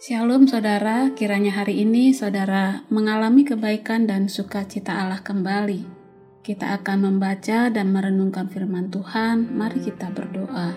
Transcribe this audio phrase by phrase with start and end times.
[0.00, 5.84] Shalom saudara, kiranya hari ini saudara mengalami kebaikan dan sukacita Allah kembali.
[6.40, 10.72] Kita akan membaca dan merenungkan firman Tuhan, mari kita berdoa.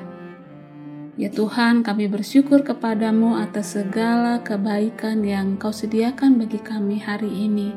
[1.16, 7.72] Ya Tuhan, kami bersyukur kepadamu atas segala kebaikan yang kau sediakan bagi kami hari ini.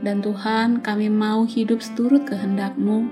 [0.00, 3.04] Dan Tuhan, kami mau hidup seturut kehendakmu.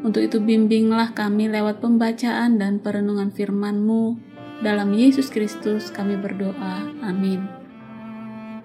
[0.00, 4.25] Untuk itu bimbinglah kami lewat pembacaan dan perenungan firman-Mu
[4.64, 6.88] dalam Yesus Kristus kami berdoa.
[7.04, 7.44] Amin.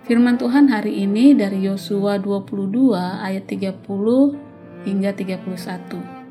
[0.07, 3.85] Firman Tuhan hari ini dari Yosua 22 ayat 30
[4.87, 6.21] hingga 31.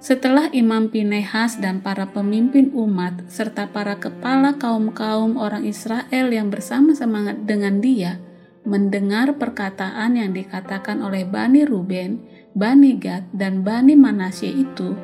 [0.00, 7.36] Setelah Imam Pinehas dan para pemimpin umat serta para kepala kaum-kaum orang Israel yang bersama-sama
[7.36, 8.16] dengan dia
[8.64, 12.20] mendengar perkataan yang dikatakan oleh Bani Ruben,
[12.52, 14.96] Bani Gad, dan Bani Manasye itu,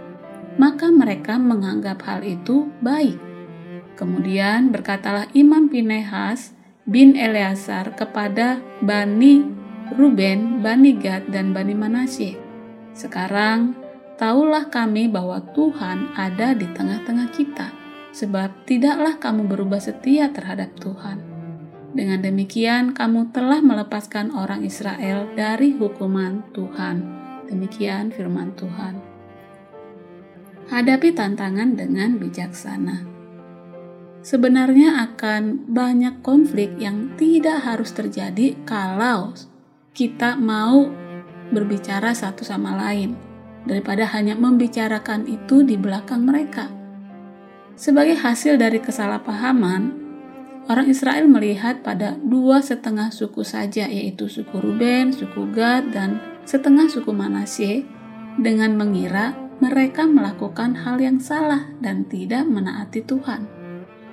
[0.61, 3.26] maka mereka menganggap hal itu baik
[3.97, 6.53] Kemudian berkatalah Imam Pinehas
[6.85, 9.41] bin Eleazar kepada Bani
[9.97, 12.37] Ruben, Bani Gad, dan Bani Manasye.
[12.93, 13.73] Sekarang,
[14.21, 17.73] tahulah kami bahwa Tuhan ada di tengah-tengah kita,
[18.13, 21.25] sebab tidaklah kamu berubah setia terhadap Tuhan.
[21.97, 26.97] Dengan demikian, kamu telah melepaskan orang Israel dari hukuman Tuhan.
[27.49, 29.01] Demikian firman Tuhan.
[30.67, 33.16] Hadapi tantangan dengan bijaksana
[34.27, 39.31] sebenarnya akan banyak konflik yang tidak harus terjadi kalau
[39.95, 40.91] kita mau
[41.55, 43.15] berbicara satu sama lain
[43.71, 46.67] daripada hanya membicarakan itu di belakang mereka.
[47.79, 49.95] Sebagai hasil dari kesalahpahaman,
[50.67, 56.91] orang Israel melihat pada dua setengah suku saja, yaitu suku Ruben, suku Gad, dan setengah
[56.91, 57.87] suku Manasye,
[58.43, 63.66] dengan mengira mereka melakukan hal yang salah dan tidak menaati Tuhan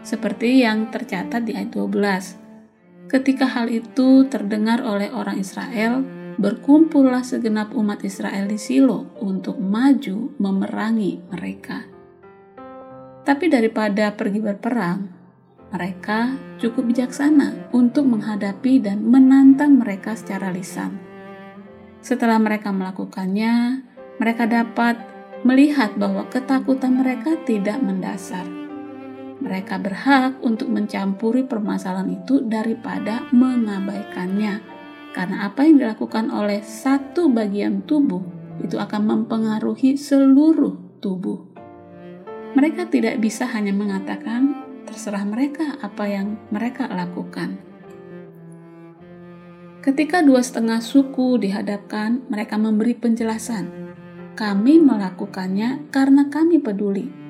[0.04, 3.08] seperti yang tercatat di ayat 12.
[3.08, 6.04] Ketika hal itu terdengar oleh orang Israel,
[6.36, 11.88] berkumpullah segenap umat Israel di Silo untuk maju memerangi mereka.
[13.24, 15.00] Tapi daripada pergi berperang,
[15.72, 21.00] mereka cukup bijaksana untuk menghadapi dan menantang mereka secara lisan.
[22.03, 23.80] Setelah mereka melakukannya,
[24.19, 25.00] mereka dapat
[25.47, 28.62] melihat bahwa ketakutan mereka tidak mendasar
[29.44, 34.64] mereka berhak untuk mencampuri permasalahan itu daripada mengabaikannya.
[35.12, 38.24] Karena apa yang dilakukan oleh satu bagian tubuh
[38.64, 41.44] itu akan mempengaruhi seluruh tubuh.
[42.56, 47.60] Mereka tidak bisa hanya mengatakan terserah mereka apa yang mereka lakukan.
[49.84, 53.92] Ketika dua setengah suku dihadapkan, mereka memberi penjelasan.
[54.34, 57.22] Kami melakukannya karena kami peduli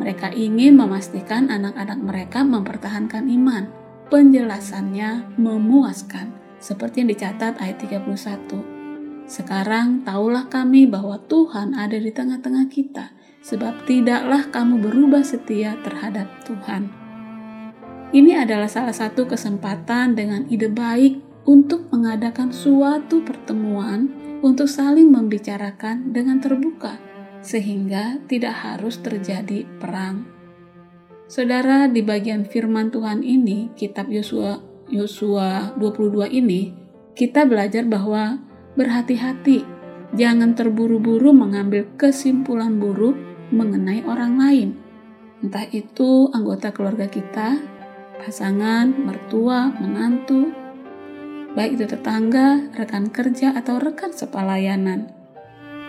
[0.00, 3.68] mereka ingin memastikan anak-anak mereka mempertahankan iman.
[4.08, 9.24] Penjelasannya memuaskan, seperti yang dicatat ayat 31.
[9.24, 16.28] Sekarang taulah kami bahwa Tuhan ada di tengah-tengah kita, sebab tidaklah kamu berubah setia terhadap
[16.44, 16.92] Tuhan.
[18.12, 24.12] Ini adalah salah satu kesempatan dengan ide baik untuk mengadakan suatu pertemuan
[24.44, 27.11] untuk saling membicarakan dengan terbuka
[27.42, 30.24] sehingga tidak harus terjadi perang.
[31.26, 36.70] Saudara, di bagian firman Tuhan ini, kitab Yosua Yosua 22 ini,
[37.18, 38.38] kita belajar bahwa
[38.78, 39.64] berhati-hati,
[40.14, 43.16] jangan terburu-buru mengambil kesimpulan buruk
[43.50, 44.68] mengenai orang lain.
[45.42, 47.58] Entah itu anggota keluarga kita,
[48.20, 50.52] pasangan, mertua, menantu,
[51.56, 55.21] baik itu tetangga, rekan kerja, atau rekan sepalayanan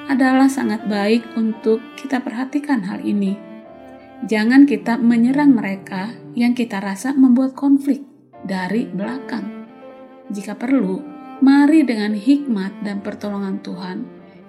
[0.07, 3.35] adalah sangat baik untuk kita perhatikan hal ini.
[4.23, 8.03] Jangan kita menyerang mereka yang kita rasa membuat konflik
[8.43, 9.67] dari belakang.
[10.31, 11.03] Jika perlu,
[11.43, 13.97] mari dengan hikmat dan pertolongan Tuhan,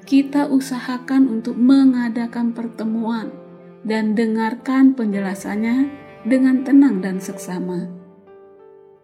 [0.06, 3.34] kita usahakan untuk mengadakan pertemuan
[3.82, 5.91] dan dengarkan penjelasannya
[6.24, 7.91] dengan tenang dan seksama.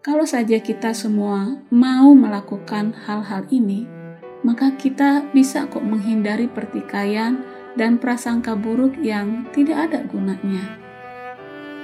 [0.01, 3.85] Kalau saja kita semua mau melakukan hal-hal ini,
[4.41, 7.41] maka kita bisa kok menghindari pertikaian
[7.77, 10.81] dan prasangka buruk yang tidak ada gunanya.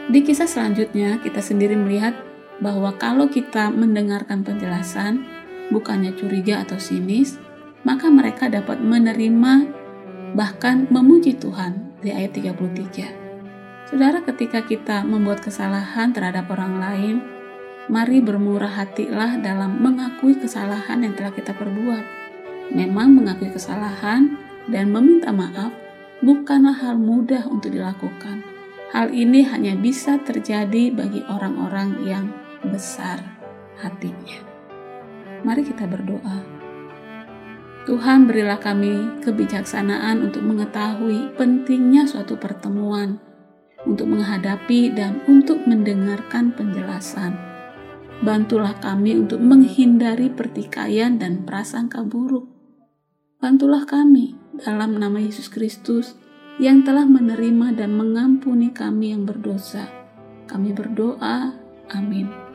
[0.08, 2.16] Di kisah selanjutnya, kita sendiri melihat
[2.64, 5.24] bahwa kalau kita mendengarkan penjelasan,
[5.70, 7.38] bukannya curiga atau sinis,
[7.86, 9.68] maka mereka dapat menerima
[10.34, 13.88] bahkan memuji Tuhan di ayat 33.
[13.88, 17.16] Saudara, ketika kita membuat kesalahan terhadap orang lain,
[17.88, 22.17] mari bermurah hatilah dalam mengakui kesalahan yang telah kita perbuat
[22.72, 24.36] Memang mengakui kesalahan
[24.68, 25.72] dan meminta maaf
[26.20, 28.44] bukanlah hal mudah untuk dilakukan.
[28.92, 32.26] Hal ini hanya bisa terjadi bagi orang-orang yang
[32.72, 33.20] besar
[33.80, 34.40] hatinya.
[35.44, 36.58] Mari kita berdoa.
[37.88, 43.16] Tuhan berilah kami kebijaksanaan untuk mengetahui pentingnya suatu pertemuan,
[43.88, 47.40] untuk menghadapi dan untuk mendengarkan penjelasan.
[48.20, 52.57] Bantulah kami untuk menghindari pertikaian dan prasangka buruk.
[53.38, 54.34] Bantulah kami
[54.66, 56.18] dalam nama Yesus Kristus
[56.58, 59.86] yang telah menerima dan mengampuni kami yang berdosa.
[60.50, 61.54] Kami berdoa,
[61.94, 62.47] amin.